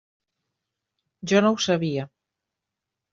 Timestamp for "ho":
1.57-1.59